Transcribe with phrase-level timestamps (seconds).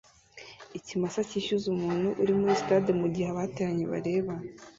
[0.77, 4.33] Ikimasa cyishyuza umuntu uri muri stade mugihe abateranye bareba